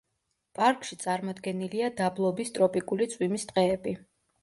[0.59, 3.99] პარკში წარმოდგენილია დაბლობის ტროპიკული წვიმის ტყეები.